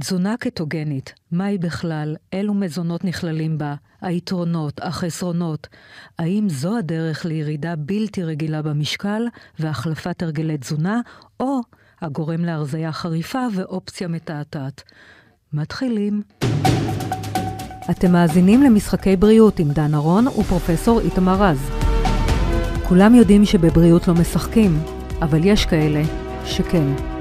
[0.00, 2.16] תזונה קטוגנית, מהי בכלל?
[2.32, 3.74] אילו מזונות נכללים בה?
[4.00, 5.68] היתרונות, החסרונות?
[6.18, 9.22] האם זו הדרך לירידה בלתי רגילה במשקל
[9.58, 11.00] והחלפת הרגלי תזונה,
[11.40, 11.60] או
[12.00, 14.82] הגורם להרזייה חריפה ואופציה מתעתעת?
[15.52, 16.22] מתחילים.
[17.90, 21.70] אתם מאזינים למשחקי בריאות עם דן ארון ופרופסור איתמר רז.
[22.88, 24.78] כולם יודעים שבבריאות לא משחקים,
[25.22, 26.02] אבל יש כאלה
[26.44, 27.13] שכן.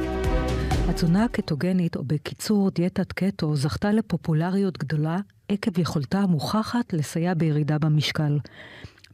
[0.89, 5.17] התזונה הקטוגנית, או בקיצור דיאטת קטו, זכתה לפופולריות גדולה
[5.49, 8.39] עקב יכולתה המוכחת לסייע בירידה במשקל.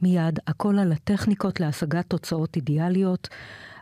[0.01, 3.27] מיד, הכל על הטכניקות להשגת תוצאות אידיאליות,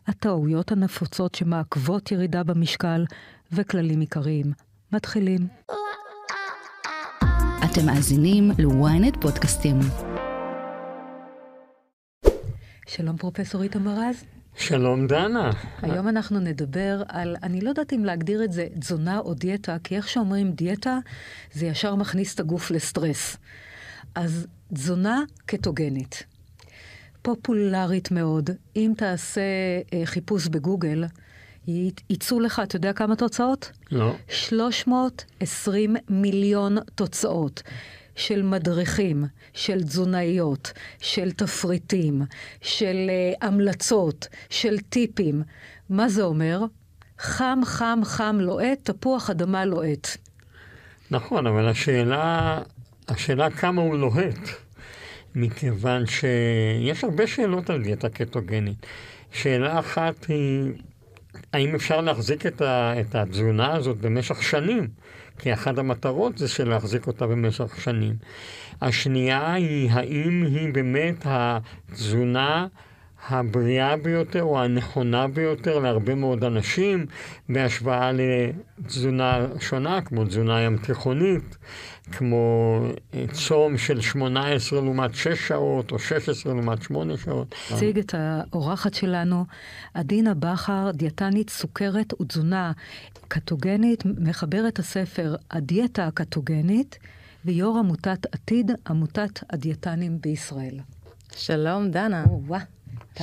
[0.07, 3.05] הטעויות הנפוצות שמעכבות ירידה במשקל
[3.51, 4.51] וכללים עיקריים.
[4.91, 5.47] מתחילים.
[7.65, 9.79] אתם מאזינים ל-ynet פודקאסטים.
[12.87, 14.36] שלום פרופסור איתמר רז.
[14.57, 15.49] שלום דנה.
[15.81, 19.95] היום אנחנו נדבר על, אני לא יודעת אם להגדיר את זה תזונה או דיאטה, כי
[19.95, 20.97] איך שאומרים דיאטה,
[21.53, 23.37] זה ישר מכניס את הגוף לסטרס.
[24.15, 26.23] אז תזונה קטוגנית.
[27.21, 28.49] פופולרית מאוד.
[28.75, 29.41] אם תעשה
[29.93, 31.03] אה, חיפוש בגוגל,
[32.09, 33.71] יצאו לך, אתה יודע כמה תוצאות?
[33.91, 34.15] לא.
[34.29, 37.63] 320 מיליון תוצאות.
[38.17, 42.21] של מדריכים, של תזונאיות, של תפריטים,
[42.61, 45.41] של uh, המלצות, של טיפים.
[45.89, 46.59] מה זה אומר?
[47.19, 50.07] חם, חם, חם לוהט, תפוח אדמה לוהט.
[51.11, 52.59] נכון, אבל השאלה,
[53.07, 54.39] השאלה כמה הוא לוהט,
[55.35, 58.85] מכיוון שיש הרבה שאלות על דיאטה קטוגנית.
[59.31, 60.71] שאלה אחת היא,
[61.53, 64.87] האם אפשר להחזיק את, ה, את התזונה הזאת במשך שנים?
[65.39, 68.15] כי אחת המטרות זה של להחזיק אותה במשך שנים.
[68.81, 72.67] השנייה היא האם היא באמת התזונה
[73.29, 77.05] הבריאה ביותר או הנכונה ביותר להרבה מאוד אנשים
[77.49, 81.57] בהשוואה לתזונה שונה, כמו תזונה ים תיכונית,
[82.11, 82.79] כמו
[83.13, 87.55] אה, צום של 18 לעומת 6 שעות, או 16 לעומת 8 שעות.
[87.71, 89.45] נציג את האורחת שלנו,
[89.93, 92.71] עדינה בכר, דיאטנית סוכרת ותזונה
[93.27, 96.99] קטוגנית, מחברת הספר הדיאטה הקטוגנית,
[97.45, 100.79] ויו"ר עמותת עתיד, עמותת הדיאטנים בישראל.
[101.35, 102.23] שלום, דנה.
[102.29, 102.41] או,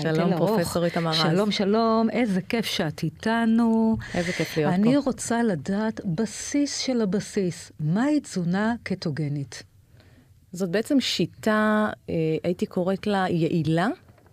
[0.02, 1.16] שלום, פרופסור איתמר רז.
[1.16, 3.96] שלום, שלום, איזה כיף שאת איתנו.
[4.14, 4.88] איזה כיף להיות אני פה.
[4.88, 9.62] אני רוצה לדעת בסיס של הבסיס, מהי תזונה קטוגנית?
[10.52, 12.14] זאת בעצם שיטה, אה,
[12.44, 13.88] הייתי קוראת לה יעילה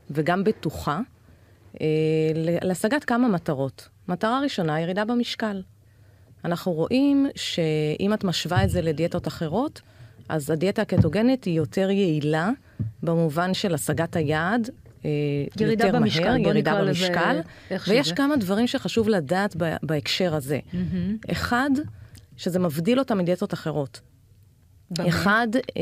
[0.09, 0.99] וגם בטוחה,
[1.81, 1.87] אה,
[2.61, 3.89] להשגת כמה מטרות.
[4.07, 5.61] מטרה ראשונה, ירידה במשקל.
[6.45, 9.81] אנחנו רואים שאם את משווה את זה לדיאטות אחרות,
[10.29, 12.49] אז הדיאטה הקטוגנית היא יותר יעילה
[13.03, 14.69] במובן של השגת היעד
[15.05, 15.09] אה,
[15.59, 17.39] ירידה יותר במשקל, מהר, ירידה במשקל,
[17.87, 18.15] ויש שזה.
[18.15, 20.59] כמה דברים שחשוב לדעת בהקשר הזה.
[20.73, 21.31] Mm-hmm.
[21.31, 21.69] אחד,
[22.37, 24.01] שזה מבדיל אותה מדיאטות אחרות.
[24.91, 25.07] במה?
[25.07, 25.81] אחד, אה,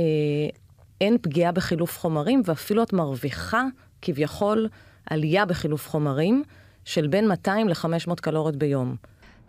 [1.02, 3.64] אין פגיעה בחילוף חומרים, ואפילו את מרוויחה
[4.02, 4.68] כביכול
[5.06, 6.44] עלייה בחילוף חומרים
[6.86, 8.96] של בין 200 ל-500 קלוריות ביום.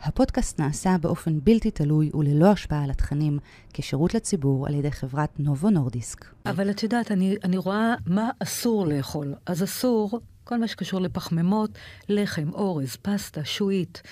[0.02, 3.38] הפודקאסט נעשה באופן בלתי תלוי וללא השפעה על התכנים,
[3.72, 6.24] כשירות לציבור על ידי חברת נובו נורדיסק.
[6.46, 9.34] אבל את יודעת, אני, אני רואה מה אסור לאכול.
[9.46, 11.70] אז אסור כל מה שקשור לפחמימות,
[12.08, 14.02] לחם, אורז, פסטה, שועית,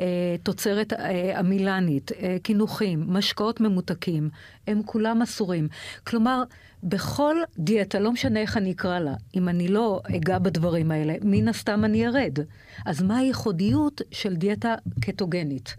[0.00, 0.04] אה,
[0.42, 4.30] תוצרת אה, עמילנית, אה, קינוחים, משקאות ממותקים,
[4.66, 5.68] הם כולם אסורים.
[6.06, 6.42] כלומר,
[6.82, 11.48] בכל דיאטה, לא משנה איך אני אקרא לה, אם אני לא אגע בדברים האלה, מן
[11.48, 12.38] הסתם אני ארד.
[12.86, 15.76] אז מה הייחודיות של דיאטה קטוגנית?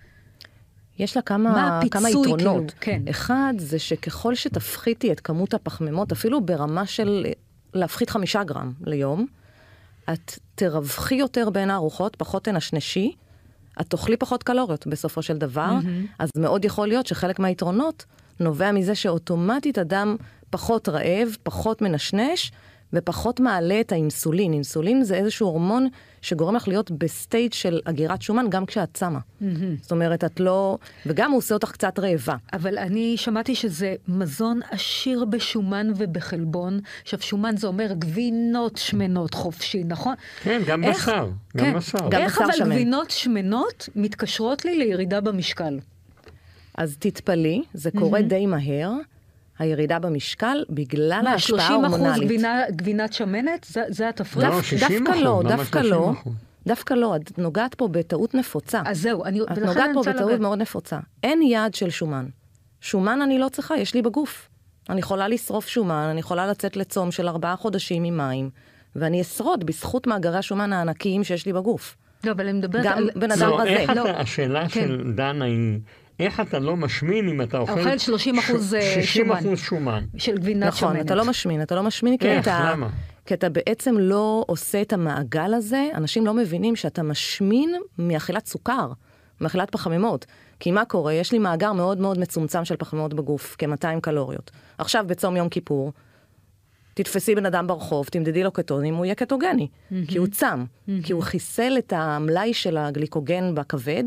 [0.99, 2.41] יש לה כמה, כמה יתרונות.
[2.41, 3.01] כאילו, כן.
[3.09, 7.25] אחד, זה שככל שתפחיתי את כמות הפחמימות, אפילו ברמה של
[7.73, 9.27] להפחית חמישה גרם ליום,
[10.13, 13.15] את תרווחי יותר בין הארוחות, פחות תנשנשי,
[13.81, 16.13] את תאכלי פחות קלוריות בסופו של דבר, mm-hmm.
[16.19, 18.05] אז מאוד יכול להיות שחלק מהיתרונות
[18.39, 20.15] נובע מזה שאוטומטית אדם
[20.49, 22.51] פחות רעב, פחות מנשנש,
[22.93, 24.53] ופחות מעלה את האינסולין.
[24.53, 25.87] אינסולין זה איזשהו הורמון
[26.21, 29.19] שגורם לך להיות ב state של אגירת שומן גם כשאת צמה.
[29.19, 29.45] Mm-hmm.
[29.81, 30.77] זאת אומרת, את לא...
[31.05, 32.35] וגם הוא עושה אותך קצת רעבה.
[32.53, 36.79] אבל אני שמעתי שזה מזון עשיר בשומן ובחלבון.
[37.01, 40.13] עכשיו, שומן זה אומר גבינות שמנות חופשי, נכון?
[40.43, 41.09] כן, גם איך...
[41.09, 41.29] בשר.
[41.57, 41.73] גם כן.
[41.77, 42.09] בשר.
[42.09, 42.69] גם איך בשר אבל שמן.
[42.69, 45.79] גבינות שמנות מתקשרות לי לירידה במשקל?
[46.77, 48.23] אז תתפלאי, זה קורה mm-hmm.
[48.23, 48.91] די מהר.
[49.59, 52.01] הירידה במשקל בגלל ההשפעה ההורמונלית.
[52.01, 53.65] מה, 30 אחוז גבינה, גבינת שמנת?
[53.69, 54.47] זה, זה התפריט?
[54.47, 56.13] לא, 60 דווקא אחוז, לא, דווקא לא.
[56.67, 58.81] דווקא לא, את נוגעת פה בטעות נפוצה.
[58.85, 59.41] אז זהו, אני...
[59.41, 60.41] את נוגעת פה בטעות לב...
[60.41, 60.99] מאוד נפוצה.
[61.23, 62.25] אין יעד של שומן.
[62.81, 64.49] שומן אני לא צריכה, יש לי בגוף.
[64.89, 68.49] אני יכולה לשרוף שומן, אני יכולה לצאת לצום של ארבעה חודשים עם מים,
[68.95, 71.95] ואני אשרוד בזכות מאגרי השומן הענקיים שיש לי בגוף.
[72.23, 73.09] לא, אבל אני מדברת גם על...
[73.15, 73.69] בן אדם לא, רזה.
[73.69, 74.09] איך לא.
[74.09, 74.87] השאלה כן.
[74.87, 75.79] של דנה היא...
[76.19, 77.79] איך אתה לא משמין אם אתה אוכל...
[77.79, 79.37] אוכל 30 אחוז, אה, 60 שומן.
[79.37, 80.05] אחוז שומן.
[80.17, 81.05] של גבינת נכון, שמנת.
[81.05, 82.47] אתה לא משמין, אתה לא משמין כי איך?
[82.47, 82.71] אתה...
[82.71, 82.89] למה?
[83.25, 88.91] כי אתה בעצם לא עושה את המעגל הזה, אנשים לא מבינים שאתה משמין מאכילת סוכר,
[89.41, 90.25] מאכילת פחמימות.
[90.59, 91.13] כי מה קורה?
[91.13, 94.51] יש לי מאגר מאוד מאוד מצומצם של פחמימות בגוף, כ-200 קלוריות.
[94.77, 95.91] עכשיו בצום יום כיפור,
[96.93, 99.67] תתפסי בן אדם ברחוב, תמדדי לו קטונים, הוא יהיה קטוגני,
[100.07, 100.65] כי הוא צם,
[101.03, 104.03] כי הוא חיסל את המלאי של הגליקוגן בכבד,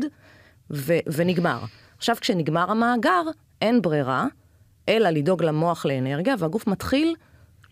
[0.71, 1.59] ו- ונגמר.
[2.03, 3.21] עכשיו, כשנגמר המאגר,
[3.61, 4.25] אין ברירה,
[4.89, 7.15] אלא לדאוג למוח לאנרגיה, והגוף מתחיל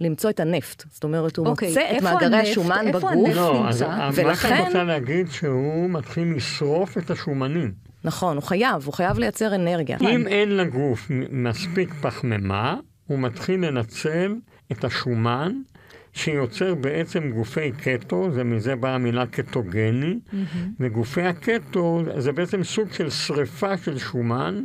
[0.02, 0.84] למצוא את הנפט.
[0.92, 2.50] זאת אומרת, הוא אוקיי, מוצא את איפה מאגרי הנפט?
[2.52, 3.12] השומן איפה בגוף.
[3.12, 3.36] הנפט?
[3.36, 3.98] לא, אז נמצא.
[3.98, 7.74] מה שאת ולכן- רוצה להגיד שהוא מתחיל לשרוף את השומנים.
[8.04, 9.98] נכון, הוא חייב, הוא חייב לייצר אנרגיה.
[10.02, 12.76] אם אין לגוף מספיק פחמימה,
[13.08, 14.36] הוא מתחיל לנצל
[14.72, 15.52] את השומן,
[16.14, 20.20] שיוצר בעצם גופי קטו, זה מזה באה המילה קטוגני,
[20.80, 24.64] וגופי הקטו זה בעצם סוג של שריפה של שומן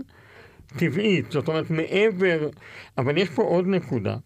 [0.76, 2.48] טבעית, זאת אומרת מעבר,
[2.98, 4.16] אבל יש פה עוד נקודה.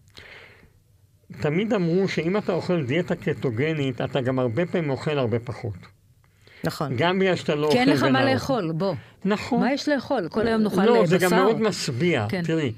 [1.39, 6.00] תמיד אמרו שאם אתה אוכל דיאטה קטוגנית, אתה גם הרבה פעמים אוכל הרבה פחות.
[6.63, 6.95] נכון.
[6.95, 8.33] גם בגלל שאתה לא כי אוכל אין לך מה.
[8.33, 8.93] לאכול, בוא.
[9.25, 9.59] נכון.
[9.59, 10.27] מה יש לאכול?
[10.29, 11.05] כל היום נאכל לא, בשר?
[11.05, 12.25] זה גם מאוד משביע.
[12.29, 12.41] כן.
[12.43, 12.71] תראי,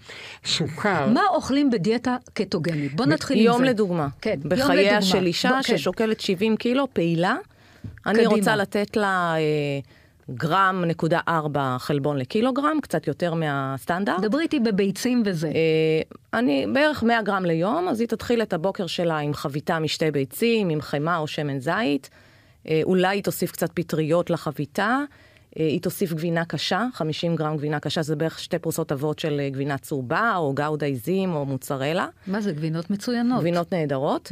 [0.45, 2.95] סוכר, מה אוכלים בדיאטה קטוגנית?
[2.95, 3.49] בוא נתחיל עם זה.
[3.49, 4.07] יום לדוגמה.
[4.21, 5.01] כן, יום בחייה לדוגמה.
[5.01, 5.77] של אישה בוא, כן.
[5.77, 7.35] ששוקלת 70 קילו, פעילה,
[8.05, 8.25] אני.
[8.25, 9.79] רוצה לתת לה אה,
[10.31, 14.21] גרם נקודה ארבע חלבון לקילוגרם, קצת יותר מהסטנדרט.
[14.21, 15.47] דברי איתי בביצים וזה.
[15.47, 20.11] אה, אני בערך 100 גרם ליום, אז היא תתחיל את הבוקר שלה עם חביתה משתי
[20.11, 22.09] ביצים, עם חמאה או שמן זית.
[22.69, 24.99] אה, אולי היא תוסיף קצת פטריות לחביתה.
[25.59, 29.39] אה, היא תוסיף גבינה קשה, 50 גרם גבינה קשה, זה בערך שתי פרוסות אבות של
[29.39, 32.07] אה, גבינה צהובה, או גאודה עיזים, או מוצרלה.
[32.27, 33.39] מה זה, גבינות מצוינות.
[33.39, 34.31] גבינות נהדרות.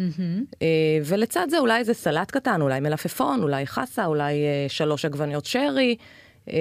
[0.61, 0.67] אה,
[1.05, 4.33] ולצד זה אולי איזה סלט קטן, אולי מלפפון, אולי חסה, אולי
[4.67, 5.95] שלוש עגבניות שרי.
[6.51, 6.57] אה,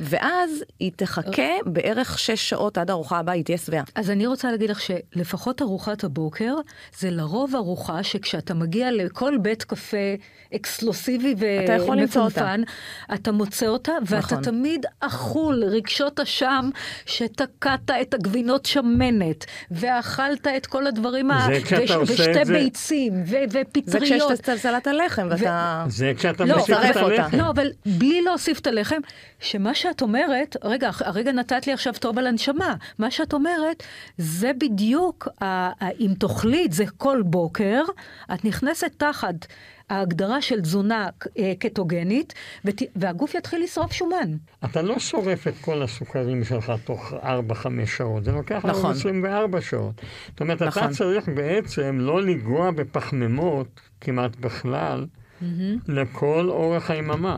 [0.00, 0.50] ואז
[0.80, 3.82] היא תחכה בערך שש שעות עד הארוחה הבאה, היא תהיה שבעה.
[3.94, 6.54] אז אני רוצה להגיד לך שלפחות ארוחת הבוקר,
[6.98, 9.96] זה לרוב ארוחה שכשאתה מגיע לכל בית קפה
[10.54, 11.84] אקסקלוסיבי אתה.
[11.84, 12.60] ומפונפן,
[13.14, 14.42] אתה מוצא אותה, ואתה נכון.
[14.42, 16.70] תמיד אכול רגשות אשם
[17.06, 23.50] שתקעת את הגבינות שמנת, ואכלת את כל הדברים, ה- זה וש- ושתי זה- ביצים, ו-
[23.50, 24.02] זה ופטריות.
[24.02, 25.84] כשיש את סלט הלחם, ואתה...
[25.88, 26.96] זה כשאתה לא, מוסיף את.
[26.96, 27.36] הלחם.
[27.38, 28.96] לא, אבל בלי להוסיף את הלחם,
[29.40, 33.82] שמה שאת אומרת, רגע, הרגע נתת לי עכשיו טוב על הנשמה, מה שאת אומרת,
[34.18, 35.28] זה בדיוק,
[36.00, 37.82] אם תאכלי את זה כל בוקר,
[38.34, 39.34] את נכנסת תחת
[39.90, 41.08] ההגדרה של תזונה
[41.38, 42.34] אה, קטוגנית,
[42.64, 44.36] ות- והגוף יתחיל לשרוף שומן.
[44.64, 47.16] אתה לא שורף את כל הסוכרים שלך תוך 4-5
[47.86, 48.90] שעות, זה לוקח לנו נכון.
[48.90, 49.94] 24 שעות.
[50.30, 50.82] זאת אומרת, נכון.
[50.84, 55.06] אתה צריך בעצם לא לנגוע בפחמימות כמעט בכלל
[55.88, 57.36] לכל אורך היממה.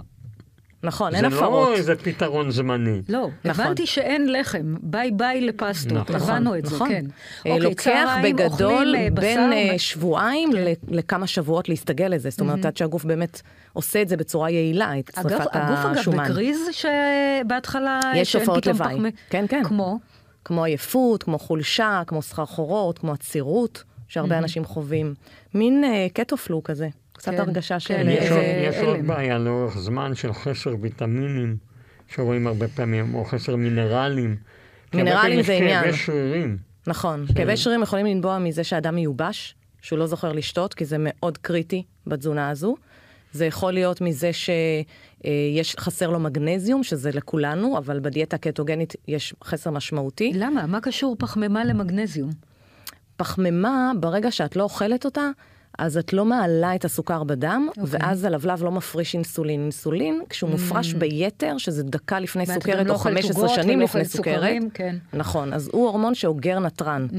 [0.82, 1.68] נכון, זה אין הפרות.
[1.68, 3.00] לא איזה פתרון זמני.
[3.08, 3.64] לא, נכון.
[3.64, 6.14] הבנתי שאין לחם, ביי ביי לפסטות, נכון.
[6.30, 6.88] הבנו את זה, נכון.
[6.88, 7.04] כן.
[7.46, 12.30] אה, אוקיי, לוקח בגדול אה, בין בשר, אה, שבועיים ל- לכמה שבועות להסתגל לזה.
[12.30, 13.40] זאת אומרת, עד שהגוף באמת
[13.72, 15.46] עושה את זה בצורה יעילה, את שרפת הגוף
[15.84, 16.24] אגב השומן.
[16.24, 19.10] בקריז שבהתחלה יש תופעות פתאום לוואי.
[19.30, 19.64] כן, כן.
[19.64, 19.98] כמו?
[20.44, 25.14] כמו עייפות, כמו חולשה, כמו סחרחורות, כמו עצירות, שהרבה אנשים חווים.
[25.54, 26.88] מין אה, קטו-פלו כזה.
[27.20, 27.94] קצת כן, הרגשה כן, של...
[27.94, 28.44] אה, יש איזה- עוד-
[28.74, 29.06] יש עוד הלם.
[29.06, 31.56] בעיה לאורך זמן של חסר ויטמינים,
[32.14, 34.36] שרואים הרבה פעמים, או חסר מינרלים.
[34.90, 35.84] כי הרבה מינרלים פעמים זה יש עניין.
[35.84, 36.56] כאבי שרירים.
[36.86, 37.26] נכון.
[37.36, 41.82] כאבי שרירים יכולים לנבוע מזה שאדם מיובש, שהוא לא זוכר לשתות, כי זה מאוד קריטי
[42.06, 42.76] בתזונה הזו.
[43.32, 49.70] זה יכול להיות מזה שיש חסר לו מגנזיום, שזה לכולנו, אבל בדיאטה הקטוגנית יש חסר
[49.70, 50.32] משמעותי.
[50.34, 50.66] למה?
[50.66, 52.30] מה קשור פחמימה למגנזיום?
[53.16, 55.30] פחמימה, ברגע שאת לא אוכלת אותה,
[55.78, 57.84] אז את לא מעלה את הסוכר בדם, אוקיי.
[57.86, 59.60] ואז הלבלב לא מפריש אינסולין.
[59.60, 62.46] אינסולין, כשהוא מופרש ביתר, שזה דקה לפני Mm.
[62.54, 64.96] סוכרת, לא או אוכלת 15 עוגות שנים לפני סוכרת, סוכרים, כן.
[65.12, 67.14] נכון, אז הוא הורמון שאוגר נתרן, Mm.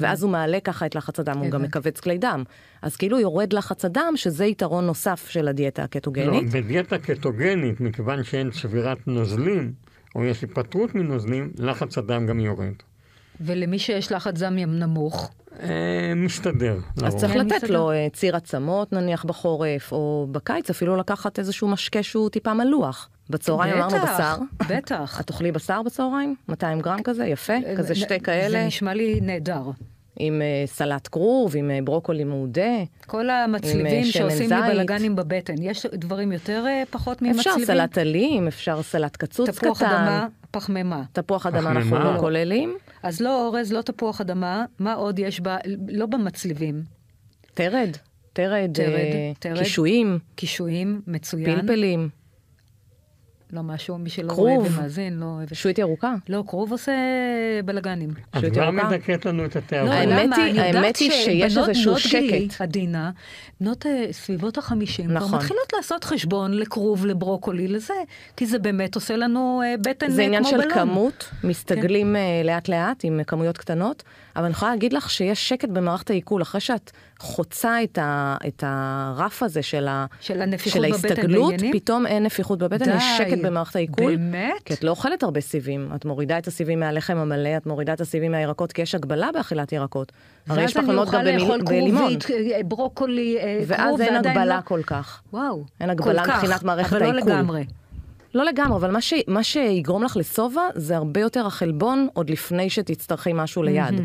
[0.00, 1.68] ואז הוא מעלה ככה את לחץ הדם, הוא גם הבנתי.
[1.68, 2.44] מכווץ כלי דם.
[2.82, 6.50] אז כאילו יורד לחץ הדם, שזה יתרון נוסף של הדיאטה לא, הקטוגנית.
[6.50, 9.72] בדיאטה קטוגנית, מכיוון שאין צבירת נוזלים,
[10.14, 12.72] או יש היפטרות מנוזלים, לחץ הדם גם יורד.
[13.40, 15.30] ולמי שיש לחץ דם נמוך,
[16.16, 16.78] מסתדר.
[17.02, 17.16] אז.
[17.16, 17.70] צריך כן, לתת.
[17.70, 23.08] לו אה, ציר עצמות נניח בחורף, או בקיץ אפילו לקחת איזשהו משקה שהוא טיפה מלוח.
[23.30, 24.36] בצהריים אמרנו בשר.
[24.68, 25.20] בטח.
[25.20, 26.34] את תאכלי בשר בצהריים?
[26.48, 29.62] 200 גרם כזה, יפה, כזה שתי זה כאלה, נשמע לי נהדר.
[30.18, 32.84] עם אה, סלט כרוב, עם אה, ברוקולי מעודה.
[33.06, 34.72] כל המצליבים אה, שעושים לי.
[34.72, 37.64] בלאגנים בבטן, יש דברים יותר אה, פחות אפשר ממצליבים?
[37.64, 39.86] סלט עלים, אפשר סלט קצוץ תפוח קטן.
[39.86, 41.02] אדמה, פחמימה.
[41.12, 41.70] תפוח אדמה.
[41.70, 42.18] אנחנו לא.
[42.20, 42.76] כוללים.
[43.02, 45.48] אז לא אורז, לא תפוח אדמה, מה עוד יש ב...
[45.88, 46.82] לא במצליבים?
[47.54, 47.96] תרד,
[48.32, 49.58] תרד, תרד, אה, תרד.
[49.58, 51.60] קישואים, קישואים, מצוין.
[51.60, 52.08] פלפלים.
[53.52, 54.32] לא משהו, מי שלא.
[54.32, 55.54] רואה ומאזין, לא אוהב.
[55.54, 56.14] שועית ירוקה.
[56.28, 56.92] לא, כרוב עושה
[57.64, 58.10] בלאגנים.
[58.38, 58.70] את כבר?
[58.70, 59.92] מדכאת לנו את לא, התיאבון.
[59.92, 60.36] האמת למה?
[60.36, 62.60] היא- האמת היא שיש איזשהו שקט.
[62.60, 63.10] עדינה,
[63.60, 65.38] בנות אה, סביבות החמישים, כבר נכון.
[65.38, 67.94] מתחילות לעשות חשבון לכרוב, לברוקולי, לזה,
[68.36, 70.70] כי זה באמת עושה לנו אה, בטן זה אה, עניין כמו של בלון.
[70.74, 74.02] כמות, מסתגלים אה, לאט לאט עם כמויות קטנות,
[74.36, 78.64] אבל אני יכולה להגיד לך שיש שקט במערכת העיכול, אחרי שאת חוצה את, ה, את
[78.66, 81.54] הרף הזה של, ה, של של ההסתגלות?
[81.72, 82.96] פתאום אין נפיחות בבטן, די.
[82.96, 84.16] יש שקט במערכת העיכול.
[84.16, 84.62] באמת?
[84.64, 88.00] כי את לא אוכלת הרבה סיבים, את מורידה את הסיבים מהלחם המלא, את מורידה את
[88.00, 90.12] הסיבים מהירקות, כי יש הגבלה באכילת ירקות.
[90.48, 94.14] הרי יש ואז אני פחמימות אוכל גם בלימון, כרובית, אה, ברוקולי, אה, כרוב, ואז אין
[94.14, 95.22] ועדיין הגבלה לא- כל כך.
[95.32, 95.64] וואו.
[95.80, 97.32] אין הגבלה מבחינת מערכת אבל לא העיכול.
[97.32, 97.64] לגמרי.
[98.34, 99.14] לא לגמרי, אבל מה, ש...
[99.26, 104.00] מה שיגרום לך לשובע זה הרבה יותר החלבון עוד לפני שתצטרכי משהו ליד.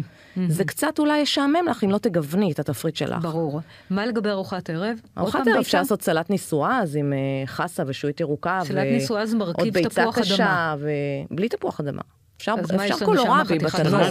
[0.48, 3.22] זה קצת אולי ישעמם לך אם לא תגווני את התפריט שלך.
[3.22, 3.62] ברור.
[3.89, 4.98] מה לגבי ארוחת ערב?
[5.17, 5.58] ארוחת ערב?
[5.58, 7.17] אפשר לעשות סלט נישואז עם אה,
[7.48, 8.60] חסה ושועית ירוקה.
[8.63, 10.75] סלט נישואז מרכיב עוד ביצה תפוח קשה, אדמה.
[11.32, 12.01] ובלי תפוח אדמה.
[12.38, 14.01] אפשר, אז אפשר קולורבי חתיכת בתנור.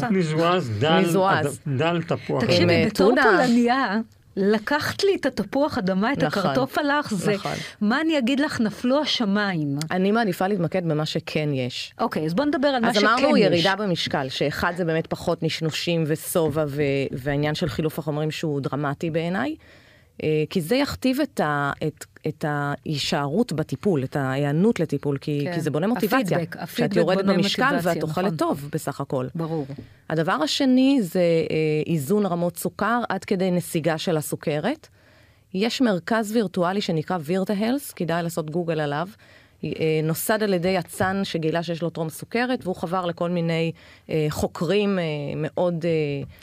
[0.81, 1.61] דל, מזועז.
[1.67, 2.45] דל תפוח.
[2.45, 3.15] תקשיבי, אה, בתור.
[3.23, 4.01] פולניה,
[4.37, 7.33] לקחת לי את התפוח אדמה, את נכון, הקרטופ הלך, זה...
[7.35, 7.53] נכון.
[7.81, 9.77] מה אני אגיד לך, נפלו השמיים.
[9.91, 11.95] אני מעדיפה להתמקד במה שכן יש.
[12.01, 13.11] אוקיי, אז בוא נדבר על מה אז שכן יש.
[13.21, 18.61] אמרנו ירידה במשקל, שאחד זה באמת פחות נשנושים ושובע ו- והעניין של חילוף החומרים שהוא
[18.61, 19.57] דרמטי בעיניי,
[20.23, 25.55] אה, כי זה יכתיב את, ה- את, את ההישארות בטיפול, את ההיענות לטיפול, כי, כן.
[25.55, 26.39] כי זה בונה מוטיבציה.
[26.39, 28.37] הפידבק, הפידבק יורדת בונה במשקל ואת אוכלת נכון.
[28.37, 29.27] טוב בסך הכל.
[29.35, 29.67] ברור.
[30.11, 34.89] הדבר השני זה אה, איזון רמות סוכר עד כדי נסיגה של הסוכרת.
[35.55, 39.09] יש מרכז וירטואלי שנקרא וירטה הלס, כדאי לעשות גוגל עליו.
[39.65, 43.73] אה, נוסד על ידי אצן שגילה שיש לו טרום סוכרת, והוא חבר לכל מיני
[44.11, 45.05] אה, חוקרים אה,
[45.37, 45.91] מאוד אה,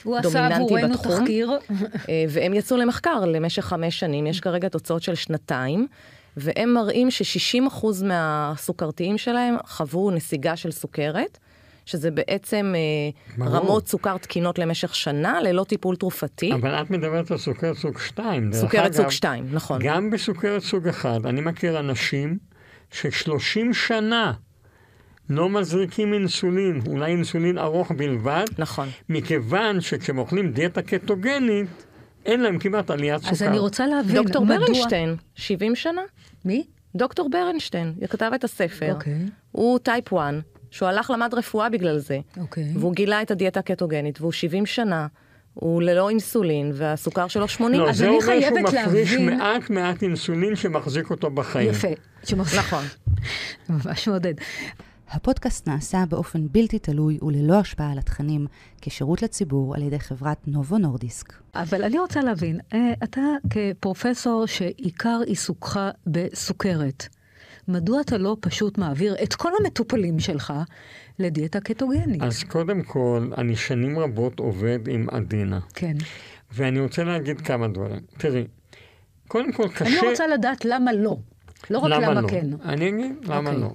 [0.02, 1.18] הוא עשה דומיננטי עבורנו בתחום.
[1.18, 1.50] תחקיר.
[2.08, 5.86] אה, והם יצאו למחקר למשך חמש שנים, יש כרגע תוצאות של שנתיים,
[6.36, 11.38] והם מראים ש-60% מהסוכרתיים שלהם חוו נסיגה של סוכרת,
[11.86, 13.56] שזה בעצם אה, ברור.
[13.56, 16.52] רמות סוכר תקינות למשך שנה ללא טיפול תרופתי.
[16.52, 18.50] אבל את מדברת על סוכרת סוג 2.
[18.50, 19.80] דרך סוכרת סוג 2, נכון.
[19.82, 22.38] גם בסוכרת סוג 1, אני מכיר אנשים
[22.92, 24.32] ש-30 שנה
[25.30, 28.88] לא מזריקים אינסולין, אולי אינסולין ארוך בלבד, נכון.
[29.08, 31.68] מכיוון שכשהם אוכלים דיאטה קטוגנית,
[32.26, 33.32] אין להם כמעט עליית סוכר.
[33.32, 34.58] אז אני רוצה להבין, דוקטור מדוע...
[34.58, 36.02] ברנשטיין, 70 שנה?
[36.44, 36.64] מי?
[36.94, 38.92] דוקטור ברנשטיין, הוא כתב את הספר.
[38.92, 39.18] אוקיי.
[39.52, 40.34] הוא type 1,
[40.70, 42.18] שהוא הלך ללמוד רפואה בגלל זה.
[42.36, 42.72] אוקיי.
[42.74, 45.06] והוא גילה את הדיאטה הקטוגנית, והוא 70 שנה,
[45.54, 47.80] הוא ללא אינסולין, והסוכר שלו 80.
[47.80, 48.74] לא, אז זה אני אומר שהוא מפריש
[49.12, 51.70] להבין- מעט מעט אינסולין שמחזיק אותו בחיים.
[51.70, 51.88] יפה.
[52.24, 52.84] שמחזיק- נכון.
[53.68, 54.34] ממש מעודד.
[55.10, 58.46] הפודקאסט נעשה באופן בלתי תלוי וללא השפעה על התכנים,
[58.82, 61.32] כשירות לציבור על ידי חברת נובו נורדיסק.
[61.54, 67.06] אבל אני רוצה להבין, אה, אתה כפרופסור שעיקר עיסוקך בסוכרת,
[67.68, 70.52] מדוע אתה לא פשוט מעביר את כל המטופלים שלך
[71.22, 72.22] לדיאטה קטוגנית?
[72.22, 75.96] אז קודם כל, אני שנים רבות עובד עם עדינה, כן.
[76.52, 78.00] ואני רוצה להגיד כמה דברים.
[78.18, 78.44] תראי,
[79.28, 79.84] קודם כל קשה...
[80.00, 81.16] אני רוצה לדעת למה לא.
[81.70, 82.28] לא רק למה, לא?
[82.28, 82.46] כן.
[82.64, 83.62] אני אגיד למה אוקיי.
[83.62, 83.72] לא.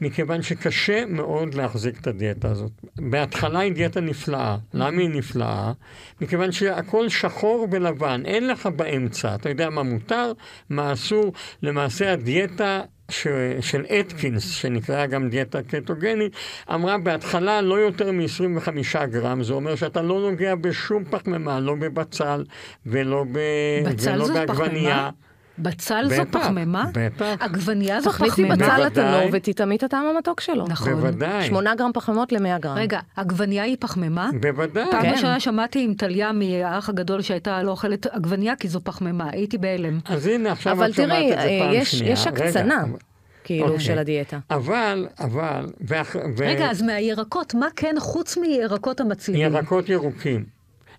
[0.00, 2.72] מכיוון שקשה מאוד להחזיק את הדיאטה הזאת.
[2.96, 4.56] בהתחלה היא דיאטה נפלאה.
[4.74, 5.72] למה היא נפלאה?
[6.20, 9.34] מכיוון שהכל שחור ולבן, אין לך באמצע.
[9.34, 10.32] אתה יודע מה מותר,
[10.70, 11.32] מה אסור.
[11.62, 12.80] למעשה הדיאטה
[13.10, 13.26] ש...
[13.60, 16.32] של אתקינס, שנקראה גם דיאטה קטוגנית,
[16.74, 18.68] אמרה בהתחלה לא יותר מ-25
[19.06, 22.44] גרם, זה אומר שאתה לא נוגע בשום פחמימה, לא בבצל
[22.86, 23.38] ולא, ב...
[23.84, 24.54] בצל ולא בעגבנייה.
[24.54, 25.10] פחמימה?
[25.58, 26.84] בצל זו פחמימה?
[26.94, 27.36] בטח.
[27.40, 28.56] עגבנייה זו תכניסי פחמימה?
[28.56, 28.86] בצל בוודאי.
[28.86, 30.64] לתנור ותטעמי את הטעם המתוק שלו.
[30.68, 30.94] נכון.
[30.94, 31.46] בוודאי.
[31.46, 32.76] 8 גרם פחמימות ל-100 גרם.
[32.76, 34.30] רגע, עגבנייה היא פחמימה?
[34.40, 34.84] בוודאי.
[34.90, 35.12] פעם כן.
[35.12, 39.98] ראשונה שמעתי עם טליה מהאח הגדול שהייתה לא אוכלת עגבנייה כי זו פחמימה, הייתי בהלם.
[40.04, 42.12] אז הנה, עכשיו אבל את שומעת תראי, את זה פעם אה, יש- שנייה.
[42.12, 42.98] יש רגע, הקצנה, אבל-
[43.44, 43.80] כאילו, אוקיי.
[43.80, 44.38] של הדיאטה.
[44.50, 49.42] אבל, אבל, ואח- ו- רגע, אז מהירקות, מה כן חוץ מירקות המצליבים?
[49.54, 50.44] ירקות ירוקים.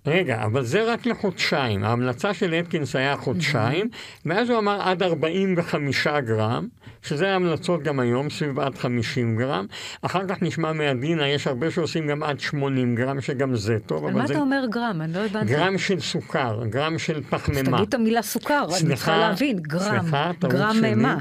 [0.07, 1.83] רגע, אבל זה רק לחודשיים.
[1.83, 3.89] ההמלצה של אתקינס היה חודשיים,
[4.25, 6.67] ואז הוא אמר עד 45 גרם,
[7.01, 9.65] שזה ההמלצות גם היום, סביב עד 50 גרם.
[10.01, 14.27] אחר כך נשמע מעדינה, יש הרבה שעושים גם עד 80 גרם, שגם זה טוב, מה
[14.27, 15.01] זה אתה אומר גרם?
[15.01, 15.53] אני לא הבנתי.
[15.53, 17.77] גרם של סוכר, גרם של אז פחמימה.
[17.77, 19.99] תגיד את המילה סוכר, אני צריכה סליחה, להבין, גרם.
[19.99, 21.01] סליחה, גרם.
[21.01, 21.17] מה?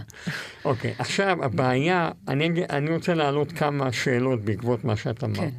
[0.65, 5.37] אוקיי, עכשיו הבעיה, אני, אני רוצה להעלות כמה שאלות בעקבות מה שאת אמרת.
[5.37, 5.51] כן.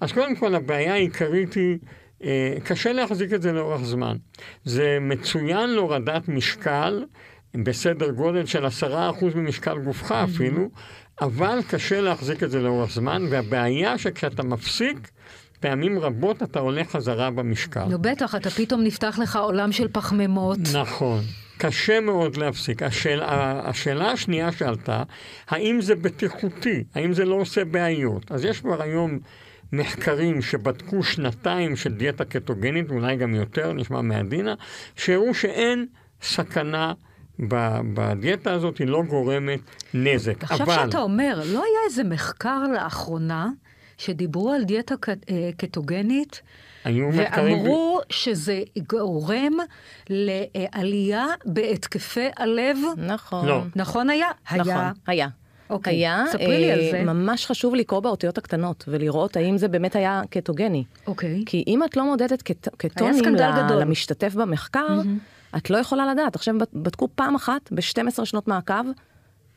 [0.00, 1.78] אז קודם כל, הבעיה העיקרית היא,
[2.64, 4.16] קשה להחזיק את זה לאורך זמן.
[4.64, 7.04] זה מצוין להורדת משקל,
[7.54, 10.68] בסדר גודל של עשרה אחוז ממשקל גופך אפילו,
[11.20, 15.10] אבל קשה להחזיק את זה לאורך זמן, והבעיה שכשאתה מפסיק,
[15.60, 17.84] פעמים רבות אתה עולה חזרה במשקל.
[17.84, 20.58] נו בטח, אתה פתאום נפתח לך עולם של פחמימות.
[20.74, 21.20] נכון.
[21.58, 22.82] קשה מאוד להפסיק.
[22.82, 25.02] השאל, השאלה השנייה שעלתה,
[25.48, 26.84] האם זה בטיחותי?
[26.94, 28.32] האם זה לא עושה בעיות?
[28.32, 29.18] אז יש כבר היום
[29.76, 34.54] מחקרים שבדקו שנתיים של דיאטה קטוגנית, אולי גם יותר, נשמע מעדינה,
[34.96, 35.86] שהראו שאין
[36.22, 36.92] סכנה.
[37.94, 39.60] בדיאטה הזאת היא לא גורמת
[39.94, 40.44] נזק.
[40.44, 40.74] עכשיו אבל...
[40.74, 43.48] שאתה אומר, לא היה איזה מחקר לאחרונה
[43.98, 46.42] שדיברו על דיאטה אה, קטוגנית,
[46.86, 48.12] ואמרו ב...
[48.12, 49.52] שזה גורם
[50.10, 52.78] לעלייה בהתקפי הלב.
[52.96, 53.48] נכון.
[53.48, 53.62] לא.
[53.76, 54.28] נכון היה?
[54.56, 55.28] נכון, היה.
[55.74, 57.02] אוקיי, היה, ספרי לי על אה, זה.
[57.02, 60.84] ממש חשוב לקרוא באותיות הקטנות ולראות האם זה באמת היה קטוגני.
[61.06, 61.42] אוקיי.
[61.46, 65.56] כי אם את לא מודדת קט, קטונים ל, למשתתף במחקר, mm-hmm.
[65.56, 66.36] את לא יכולה לדעת.
[66.36, 68.84] עכשיו בדקו פעם אחת ב-12 שנות מעקב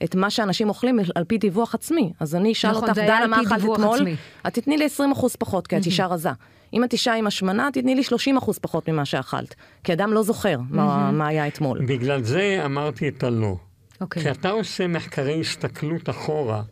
[0.03, 2.13] את מה שאנשים אוכלים על פי דיווח עצמי.
[2.19, 4.00] אז אני אשאל נכון, אותך, דנה, מה אכלת אתמול?
[4.47, 6.29] את תתני לי 20 אחוז פחות, כי את אישה רזה.
[6.74, 9.55] אם את אישה עם השמנה, תתני לי 30 אחוז פחות ממה שאכלת.
[9.83, 11.86] כי אדם לא זוכר מה, מה היה אתמול.
[11.86, 13.55] בגלל זה אמרתי את הלא.
[14.01, 14.22] אוקיי.
[14.22, 16.63] כשאתה עושה מחקרי הסתכלות אחורה,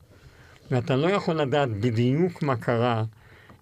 [0.71, 3.03] ואתה לא יכול לדעת בדיוק מה קרה,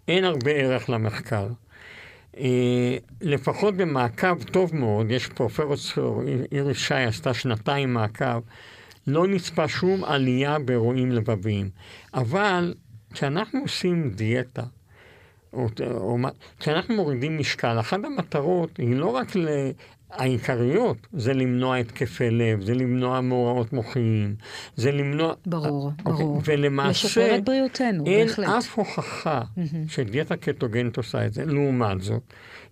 [0.07, 1.47] אין הרבה ערך למחקר.
[2.37, 8.39] אה, לפחות במעקב טוב מאוד, יש פרופסור איריס שי עשתה שנתיים מעקב,
[9.07, 11.69] לא נצפה שום עלייה באירועים לבביים.
[12.13, 12.73] אבל
[13.13, 14.63] כשאנחנו עושים דיאטה,
[15.53, 16.17] או, או,
[16.59, 19.47] כשאנחנו מורידים משקל, אחת המטרות היא לא רק ל...
[20.13, 24.35] העיקריות זה למנוע התקפי לב, זה למנוע מאורעות מוחיים,
[24.75, 25.33] זה למנוע...
[25.45, 26.41] ברור, אוקיי, ברור.
[26.45, 27.07] ולמעשה...
[27.07, 28.47] לשפר את בריאותנו, אין בהחלט.
[28.57, 29.41] אף הוכחה
[29.87, 31.45] שדיאטה קטוגנית עושה את זה.
[31.45, 32.21] לעומת זאת,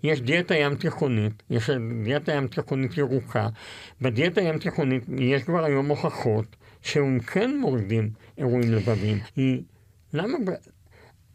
[0.03, 1.69] יש דיאטה ים תיכונית, יש
[2.03, 3.47] דיאטה ים תיכונית ירוקה.
[4.01, 9.17] בדיאטה ים תיכונית יש כבר היום הוכחות שהם כן מורידים אירועים לבביים.
[9.35, 9.61] היא...
[10.13, 10.37] למה...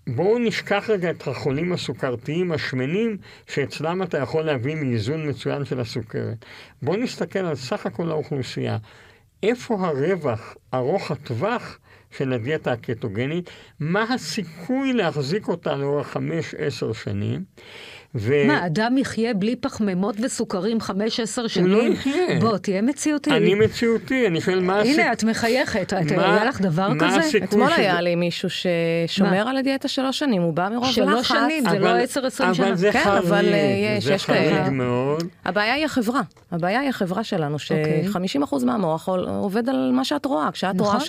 [0.09, 6.45] בואו נשכח רגע את החולים הסוכרתיים השמנים, שאצלם אתה יכול להביא מאיזון מצוין של הסוכרת.
[6.83, 8.79] בואו נסתכל על סך הכל האוכלוסייה.
[9.43, 11.79] איפה הרווח ארוך הטווח
[12.11, 13.51] של הדיאטה הקטוגנית?
[13.81, 17.45] מה הסיכוי להחזיק אותה לאורך חמש, עשר שנים?
[18.19, 18.47] ו...
[18.47, 20.89] מה, אדם יחיה בלי פחמימות וסוכרים 5-10
[21.49, 21.73] שנים?
[21.73, 22.13] הוא לא יחיה.
[22.41, 23.31] בוא, תהיה מציאותי.
[23.31, 25.02] אני מציאותי, אני שואל מה הסיכוי...
[25.02, 25.93] הנה, את מחייכת.
[26.17, 26.35] מה...
[26.35, 27.39] היה לך דבר מה כזה?
[27.45, 29.50] אתמול שזה- היה לי מישהו ששומר מה?
[29.50, 30.95] על הדיאטה שלוש שנים, הוא בא מרוב לחץ.
[30.95, 32.67] שלוש שנים, זה לא אבל- 10-20 שנה.
[32.69, 33.59] אבל זה כן, חריג, אבל, אה,
[33.99, 34.61] יש- זה יש כאלה.
[34.63, 35.23] חריג מאוד.
[35.45, 36.21] הבעיה היא החברה.
[36.52, 38.09] הבעיה היא החברה שלנו, אוקיי.
[38.13, 40.49] ש-50% מהמוח עובד על מה שאת רואה.
[40.52, 40.87] כשאת נכון.
[40.87, 41.00] רואה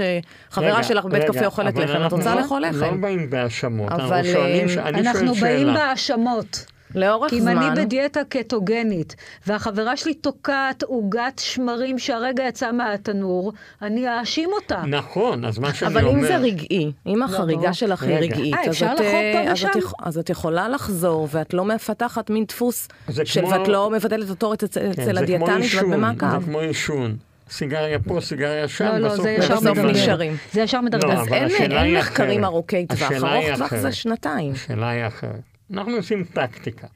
[0.51, 3.01] שחברה רגע, שלך בבית קפה אוכלת לחם, את אנחנו רוצה לא- לאכול לא לחם.
[3.01, 5.73] באים בהאשמות, אנחנו שואלים, אה, ש- אני אנחנו באים שאלה.
[5.73, 6.65] בהאשמות.
[6.97, 9.15] לאורך כי אם זמן, אני בדיאטה קטוגנית,
[9.47, 14.81] והחברה שלי תוקעת עוגת שמרים שהרגע יצאה מהתנור, אני אאשים אותה.
[14.87, 16.19] נכון, אז מה שאני אבל אומר...
[16.19, 17.25] אם זה רגעי, אם לא.
[17.25, 18.35] החריגה שלך היא רגע.
[18.35, 19.07] רגעית, אה, אז את, לחרוג פה
[19.37, 19.79] אה, אז את ושם?
[19.79, 22.87] יכ- אז את יכולה לחזור, ואת לא מפתחת מין דפוס
[23.23, 26.39] של כמו- ואת לא מבטלת אותו אצל כן, אצל זה כמו הדיאטנית ואת במעקב.
[26.39, 27.15] זה כמו עישון.
[27.49, 29.77] סיגריה פה, סיגריה שם, לא, לא, בסוף זה ישר בסוף.
[29.77, 30.37] נשארים.
[30.53, 31.07] זה ישר מדרדר.
[31.07, 32.43] לא, אז אבל אין אין מחקרים.
[32.45, 33.91] ארוכי טווח, ארוך טווח זה.
[33.91, 34.51] שנתיים.
[34.51, 35.31] השאלה היא אחרת.
[35.73, 36.87] אנחנו עושים טקטיקה.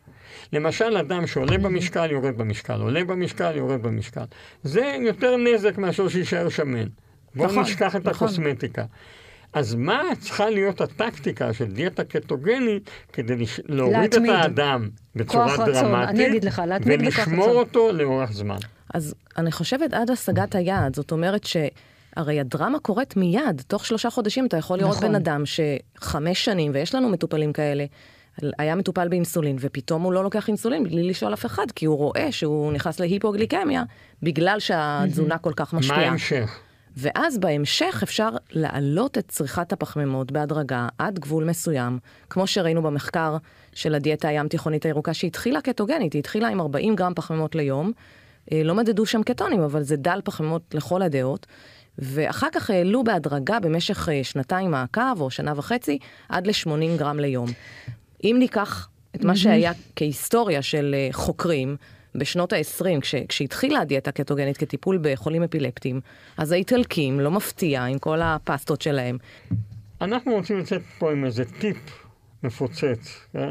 [0.53, 4.23] למשל, אדם שעולה במשקל, יורד במשקל, עולה במשקל, יורד במשקל.
[4.63, 6.87] זה יותר נזק מאשר שיישאר שמן.
[7.35, 8.27] בואו נכון, נשכח את נכון.
[8.27, 8.85] הקוסמטיקה.
[9.53, 13.59] אז מה צריכה להיות הטקטיקה של דיאטה קטוגנית כדי לש...
[13.65, 14.31] להוריד להתמיד.
[14.31, 15.73] את האדם בצורה כוח רצון.
[15.73, 17.57] דרמטית, אני אגיד לך, ולשמור רצון.
[17.57, 18.57] אותו לאורך זמן.
[18.93, 21.57] אז אני חושבת עד השגת היעד, זאת אומרת ש...
[22.15, 25.09] הרי הדרמה קורית מיד, תוך שלושה חודשים אתה יכול לראות נכון.
[25.09, 27.85] בן אדם שחמש שנים, ויש לנו מטופלים כאלה,
[28.57, 32.31] היה מטופל באינסולין, ופתאום הוא לא לוקח אינסולין בלי לשאול אף אחד, כי הוא רואה
[32.31, 33.83] שהוא נכנס להיפוגליקמיה,
[34.23, 36.01] בגלל שהתזונה כל כך מה משפיעה.
[36.01, 36.59] ההמשך?
[36.97, 41.99] ואז בהמשך אפשר להעלות את צריכת הפחמימות בהדרגה עד גבול מסוים,
[42.29, 43.37] כמו שראינו במחקר
[43.73, 47.91] של הדיאטה הים תיכונית הירוקה שהתחילה קטוגנית, היא התחילה עם 40 גרם פחמימות ליום,
[48.51, 51.47] אה, לא מדדו שם קטונים, אבל זה דל פחמימות לכל הדעות,
[51.97, 55.99] ואחר כך העלו בהדרגה במשך אה, שנתיים מעקב או שנה וחצי
[56.29, 57.47] עד ל-80 גרם ליום.
[58.23, 61.75] אם ניקח את מה שהיה כהיסטוריה של אה, חוקרים,
[62.15, 66.01] בשנות ה-20, כש, כשהתחילה הדיאטה הקטוגנית כטיפול בחולים אפילפטיים,
[66.37, 69.17] אז האיטלקים, לא מפתיע, עם כל הפסטות שלהם,
[70.01, 71.77] אנחנו רוצים לצאת פה עם איזה טיפ
[72.43, 73.49] מפוצץ, כן?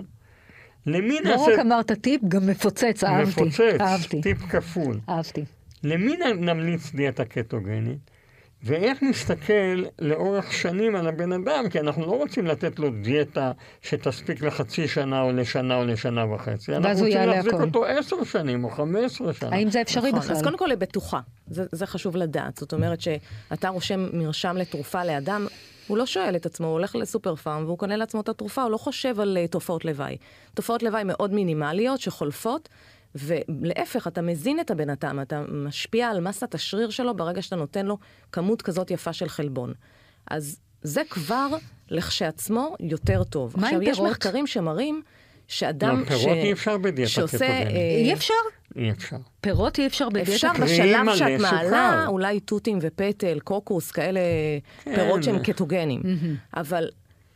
[0.87, 1.52] למי לא נעשה...
[1.52, 3.42] רק אמרת טיפ, גם מפוצץ, אהבתי.
[3.42, 4.20] מפוצץ, אהבתי.
[4.20, 5.00] טיפ כפול.
[5.09, 5.44] אהבתי.
[5.83, 7.98] למי נמליץ דיאטה קטוגנית?
[8.62, 14.42] ואיך נסתכל לאורך שנים על הבן אדם, כי אנחנו לא רוצים לתת לו דיאטה שתספיק
[14.42, 16.77] לחצי שנה או לשנה או לשנה וחצי.
[16.77, 17.62] אנחנו רוצים להחזיק הכל.
[17.62, 19.57] אותו עשר שנים או חמש עשרה שנה.
[19.57, 20.37] האם זה אפשרי נכון, בכלל?
[20.37, 22.57] אז קודם כל היא בטוחה, זה, זה חשוב לדעת.
[22.57, 25.46] זאת אומרת שאתה רושם מרשם לתרופה לאדם,
[25.87, 28.70] הוא לא שואל את עצמו, הוא הולך לסופר פארם והוא קונה לעצמו את התרופה, הוא
[28.70, 30.16] לא חושב על uh, תופעות לוואי.
[30.55, 32.68] תופעות לוואי מאוד מינימליות שחולפות,
[33.14, 37.87] ולהפך, אתה מזין את הבן אדם, אתה משפיע על מסת השריר שלו ברגע שאתה נותן
[37.87, 37.99] לו
[38.33, 39.73] כמות כזאת יפה של חלבון.
[40.31, 41.49] אז זה כבר
[41.90, 43.55] לכשעצמו יותר טוב.
[43.57, 44.11] מה עם עכשיו, יש פירות?
[44.11, 45.03] מחקרים שמראים
[45.49, 47.46] שאדם לא, פירות אי אפשר בדיאטה שעושה...
[47.46, 47.66] אה,
[48.05, 48.35] אי אפשר?
[48.77, 49.16] אי אפשר.
[49.40, 50.33] פירות אי אפשר בדיאטה?
[50.33, 50.49] אפשר.
[50.62, 51.57] בשלב שאת סוכר.
[51.57, 54.20] מעלה, אולי תותים ופטל, קוקוס, כאלה
[54.85, 54.94] כן.
[54.94, 56.03] פירות שהם קטוגנים.
[56.55, 56.88] אבל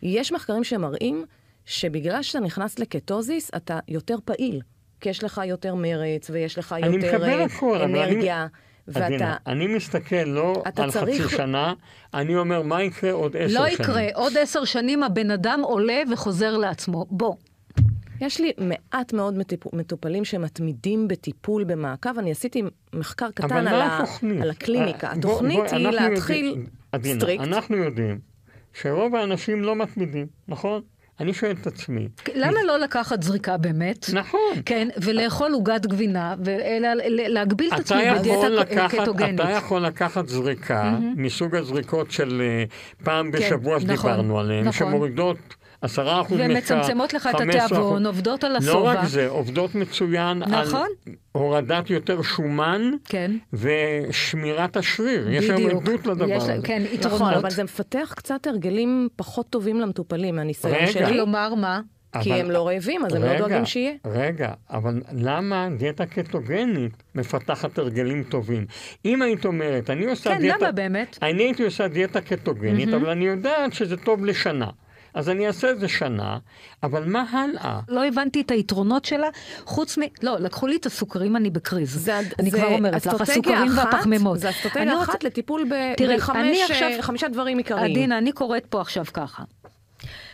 [0.02, 1.24] יש מחקרים שמראים
[1.66, 4.60] שבגלל שאתה נכנס לקטוזיס, אתה יותר פעיל.
[5.04, 8.46] כי יש לך יותר מרץ, ויש לך אני יותר מקבל אה, הכל, אבל אני- אנרגיה.
[8.88, 9.06] ואתה...
[9.06, 11.74] עדינה, אני מסתכל לא אתה על צריך- חצי שנה,
[12.14, 13.80] אני אומר, מה יקרה עוד עשר לא שנים?
[13.80, 14.02] יקרה.
[14.14, 17.06] עוד עשר שנים הבן אדם עולה וחוזר לעצמו.
[17.10, 17.34] בוא.
[18.20, 19.38] יש לי מעט מאוד
[19.72, 22.18] מטופלים שמתמידים בטיפול במעקב.
[22.18, 22.62] אני עשיתי
[22.92, 24.04] מחקר קטן על, ה...
[24.42, 25.06] על הקליניקה.
[25.08, 27.44] אה, בוא- התוכנית בוא, היא אנחנו להתחיל יודעים- עדינה, סטריקט.
[27.44, 28.18] אנחנו יודעים
[28.82, 30.82] שרוב האנשים לא מתמידים, נכון?
[31.20, 32.08] אני שואל את עצמי.
[32.34, 34.06] למה לא לקחת זריקה באמת?
[34.12, 34.40] נכון.
[34.66, 39.40] כן, ולאכול עוגת גבינה, ולהגביל את עצמי בדיאטה קטוגנית.
[39.40, 42.64] אתה יכול לקחת זריקה מסוג הזריקות של אה,
[43.04, 44.88] פעם בשבוע נכון, שדיברנו עליהן, נכון.
[44.88, 47.42] שמורידות עשרה אחוז משקל, ומצמצמות לך את 15%.
[47.42, 48.92] התיאבון, עובדות על לא השובע.
[48.92, 50.88] רק זה, עובדות מצוין נכון.
[51.06, 53.30] על הורדת יותר שומן כן.
[53.52, 55.30] ושמירת השריר.
[55.30, 55.82] יש היום בדיוק.
[55.82, 56.56] עדות לדבר יש הזה.
[56.64, 57.34] כן, נכון, יתרונות.
[57.36, 60.86] אבל זה מפתח קצת הרגלים פחות טובים למטופלים מהניסיון רגע.
[60.86, 61.06] שלי.
[61.06, 61.80] כלומר, מה?
[62.22, 63.92] כי אבל- הם לא רעבים, אז הם לא רגע, דואגים שיהיה.
[64.06, 68.66] רגע, אבל למה דיאטה קטוגנית מפתחת הרגלים טובים?
[69.04, 70.58] אם היית אומרת, אני עושה כן, דיאטה...
[70.60, 71.18] למה באמת?
[71.22, 74.66] אני הייתי עושה דיאטה קטוגנית, אבל אני יודעת שזה טוב לשנה.
[75.14, 76.38] אז אני אעשה את זה שנה,
[76.82, 77.80] אבל מה הלאה?
[77.88, 79.28] לא הבנתי את היתרונות שלה,
[79.64, 80.02] חוץ מ...
[80.22, 81.94] לא, לקחו לי את הסוכרים, אני בקריז.
[82.04, 84.38] זה, אני זה כבר אומרת לך, הסוכרים אחת- והפחמימות.
[84.38, 86.58] זה אני אסטרטגיה רוצה- אחת לטיפול ב- תראי, בחמש, אני
[87.24, 87.90] אה, דברים עיקריים.
[87.90, 89.42] עדינה, אני קוראת פה עכשיו ככה.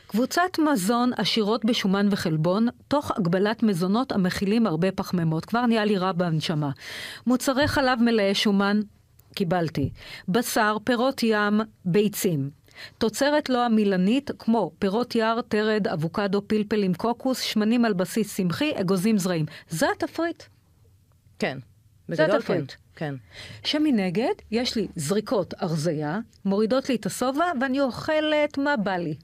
[0.06, 5.44] קבוצת מזון עשירות בשומן וחלבון, תוך הגבלת מזונות המכילים הרבה פחמימות.
[5.44, 6.70] כבר נהיה לי רע בנשמה.
[7.26, 8.80] מוצרי חלב מלאי שומן,
[9.34, 9.90] קיבלתי.
[10.28, 12.50] בשר, פירות ים, ביצים.
[12.98, 18.72] תוצרת לא עמילנית, כמו פירות יער, תרד, אבוקדו, פלפל עם קוקוס, שמנים על בסיס צמחי,
[18.80, 19.46] אגוזים זרעים.
[19.68, 20.42] זה התפריט.
[21.38, 21.58] כן.
[22.08, 22.70] זה התפריט.
[22.70, 22.76] כן.
[23.00, 23.14] כן.
[23.64, 29.14] שמנגד, יש לי זריקות ארזיה, מורידות לי את השובע, ואני אוכלת מה בא לי.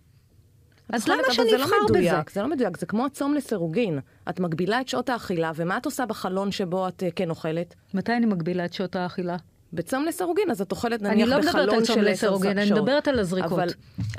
[0.92, 1.98] אז למה שאני לא אבחר בזה?
[1.98, 3.98] מדויק, זה לא מדויק, זה כמו הצום לסירוגין.
[4.28, 7.74] את מגבילה את שעות האכילה, ומה את עושה בחלון שבו את אה, כן אוכלת?
[7.94, 9.36] מתי אני מגבילה את שעות האכילה?
[9.72, 12.59] בצום לסירוגין, אז את אוכלת אני נניח לא מדברת בחלון על של צום עשר לסירוגין,
[12.59, 12.81] אני שעות.
[12.81, 13.52] מדברת על הזריקות.
[13.52, 13.68] אבל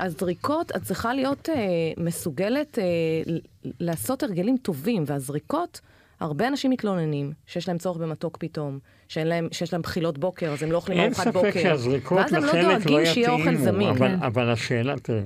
[0.00, 1.54] הזריקות, את צריכה להיות אה,
[1.96, 2.84] מסוגלת אה,
[3.80, 5.80] לעשות הרגלים טובים, והזריקות,
[6.20, 10.62] הרבה אנשים מתלוננים שיש להם צורך במתוק פתאום, שאין להם, שיש להם בחילות בוקר, אז
[10.62, 11.50] הם לא אוכלים אין ארוחת בוקר.
[11.50, 13.88] ספק שהזריקות ואז הם לא לחלק לא דואגים שיהיה אוכל יתאימו, זמין.
[13.88, 14.22] אבל, כן.
[14.22, 15.22] אבל השאלה, תראה,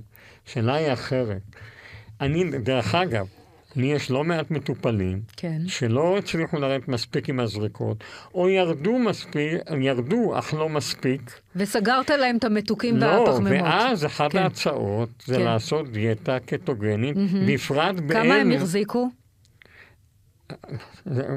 [0.47, 1.43] השאלה היא אחרת.
[2.21, 3.27] אני, דרך אגב,
[3.77, 5.63] לי יש לא מעט מטופלים כן.
[5.67, 8.05] שלא הצליחו לרדת מספיק עם הזריקות,
[8.35, 11.41] או ירדו מספיק, ירדו אך לא מספיק.
[11.57, 13.63] וסגרת להם את המתוקים לא, והפחמימות.
[13.63, 14.39] ואז אחת כן.
[14.39, 15.43] ההצעות זה כן.
[15.43, 17.17] לעשות דיאטה קטוגנית,
[17.49, 18.25] בפרט באלו...
[18.25, 19.11] כמה הם החזיקו?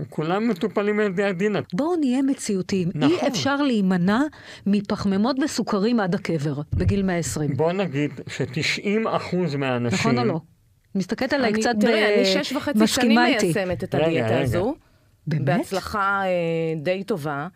[0.10, 1.60] כולם מטופלים על ידי עדינה.
[1.74, 2.90] בואו נהיה מציאותיים.
[2.96, 3.18] נכון.
[3.22, 4.22] אי אפשר להימנע
[4.66, 7.54] מפחמימות וסוכרים עד הקבר, בגיל 120.
[7.58, 10.00] בוא נגיד ש-90% מהאנשים...
[10.00, 10.40] נכון או לא?
[10.96, 13.20] מסתכלת עליי אני- קצת תראה, אה, אני שש וחצי שנים.
[13.20, 14.42] מיישמת את הדיאטה רגע.
[14.42, 14.76] הזו.
[15.28, 15.44] באמת?
[15.46, 16.30] בהצלחה אה,
[16.84, 17.48] די טובה.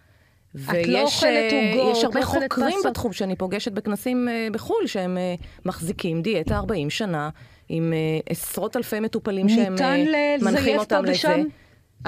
[0.55, 2.85] ויש לא אוכלת אה, עוגות, יש הרבה לא חוקרים פסטות.
[2.91, 7.29] בתחום שאני פוגשת בכנסים אה, בחו"ל, שהם אה, מחזיקים דיאטה 40 שנה,
[7.69, 7.97] עם אה,
[8.29, 9.97] עשרות אלפי מטופלים שהם ניתן אה,
[10.37, 11.29] לזייף מנחים פה אותם ושם?
[11.29, 11.43] לזה.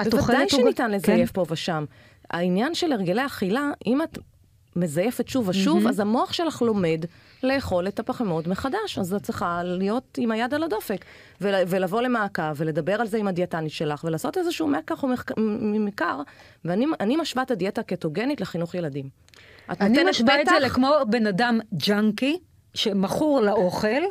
[0.02, 0.50] את בוודאי עוגות?
[0.50, 1.34] שניתן לזייף כן.
[1.34, 1.84] פה ושם.
[2.30, 4.18] העניין של הרגלי אכילה, אם את
[4.76, 7.04] מזייפת שוב ושוב, אז המוח שלך לומד
[7.42, 11.04] לאכול את הפחמימות מחדש, אז את צריכה להיות עם היד על הדופק,
[11.40, 15.04] ול, ולבוא למעקב, ולדבר על זה עם הדיאטנית שלך, ולעשות איזשהו מקח
[15.36, 16.20] ומחקר,
[16.64, 19.08] ואני אני משווה את הדיאטה הקטוגנית לחינוך ילדים.
[19.68, 22.38] אני משווה את זה לכמו בן אדם ג'אנקי,
[22.74, 24.02] שמכור לאוכל,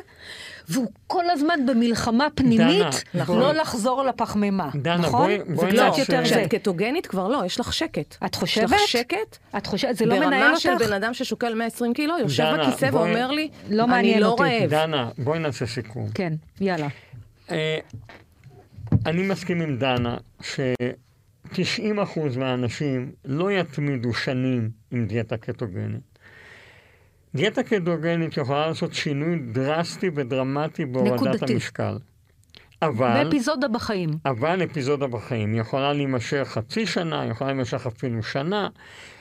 [0.72, 3.38] והוא כל הזמן במלחמה פנימית, נכון.
[3.40, 4.70] לא לחזור לפחמימה.
[4.74, 5.20] דנה, נכון?
[5.26, 6.44] בואי- זה בואי קצת נעשה- יותר זה.
[6.50, 8.16] קטוגנית כבר לא, יש לך שקט.
[8.26, 8.64] את חושבת?
[8.64, 9.38] יש לך שקט?
[9.56, 10.60] את חושבת, זה לא מנהל ברמה אותך?
[10.62, 14.20] של בן אדם ששוקל 120 קילו, יושב דנה, בכיסא בואי- ואומר לי, לא אני מעניין
[14.22, 14.70] לא אותי." רעב.
[14.70, 16.08] דנה, בואי נעשה סיכום.
[16.14, 16.88] כן, יאללה.
[17.50, 17.78] אה,
[19.06, 21.58] אני מסכים עם דנה ש-90%
[22.38, 26.11] מהאנשים לא יתמידו שנים עם דיאטה קטוגנית.
[27.34, 31.52] דיאטה קטוגנית יכולה לעשות שינוי דרסטי ודרמטי בהורדת נקודתי.
[31.52, 31.96] המשקל.
[32.82, 34.10] אבל, באפיזודה בחיים.
[34.24, 38.68] אבל אפיזודה בחיים יכולה להימשך חצי שנה, יכולה להימשך אפילו שנה,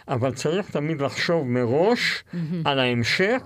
[0.08, 2.24] אבל צריך תמיד לחשוב מראש
[2.66, 3.42] על ההמשך,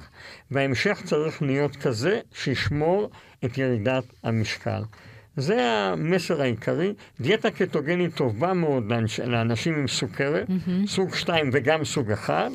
[0.51, 3.10] וההמשך צריך להיות כזה שישמור
[3.45, 4.82] את ירידת המשקל.
[5.38, 6.93] זה המסר העיקרי.
[7.21, 8.91] דיאטה קטוגנית טובה מאוד
[9.25, 10.88] לאנשים עם סוכרת, mm-hmm.
[10.88, 12.51] סוג 2 וגם סוג 1.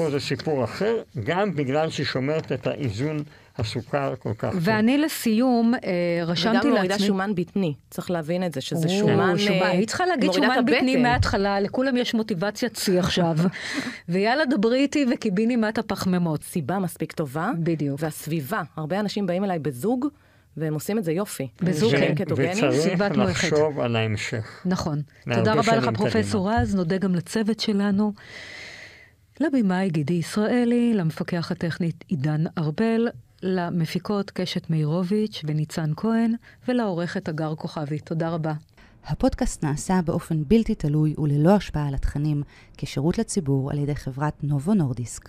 [0.00, 3.22] פה זה סיפור אחר, גם בגלל שהיא שומרת את האיזון
[3.58, 4.60] הסוכר כל כך טוב.
[4.60, 5.80] ואני לסיום אה,
[6.26, 6.70] רשמתי לעצמי...
[6.70, 9.34] וגם מורידה שומן בטני, צריך להבין את זה, שזה שומן...
[9.50, 13.36] אה, היית צריכה להגיד שומן בטני מההתחלה, לכולם יש מוטיבציית שיא עכשיו.
[14.08, 16.42] ויאללה, דברי איתי וקיביני מעט הפחמימות.
[16.42, 17.50] סיבה מספיק טובה.
[17.58, 18.00] בדיוק.
[18.02, 20.06] והסביבה, הרבה אנשים באים אליי בזוג.
[20.56, 21.48] והם עושים את זה יופי.
[21.62, 22.14] בזוג, כן.
[22.36, 24.62] וצריך לחשוב על ההמשך.
[24.64, 25.02] נכון.
[25.34, 28.12] תודה רבה לך, פרופסור רז, נודה גם לצוות שלנו.
[29.40, 33.08] לבמאי גידי ישראלי, למפקח הטכנית עידן ארבל,
[33.42, 36.34] למפיקות קשת מאירוביץ' וניצן כהן,
[36.68, 37.98] ולעורכת אגר כוכבי.
[37.98, 38.52] תודה רבה.
[39.04, 42.42] הפודקאסט נעשה באופן בלתי תלוי וללא השפעה על התכנים,
[42.76, 45.28] כשירות לציבור על ידי חברת נובו נורדיסק.